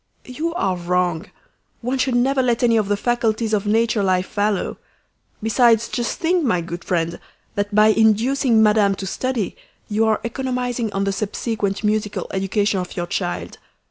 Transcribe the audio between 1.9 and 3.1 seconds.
should never let any of the